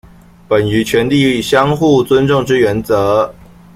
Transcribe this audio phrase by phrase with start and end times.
[0.47, 3.35] 本於權力相互尊重之原則